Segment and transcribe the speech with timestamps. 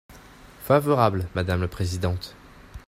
[0.63, 2.33] Favorable, madame la présidente.